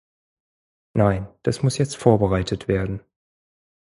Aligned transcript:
Nein, 0.95 1.27
das 1.43 1.61
muss 1.61 1.77
jetzt 1.77 1.95
vorbereitet 1.95 2.67
werden. 2.67 3.01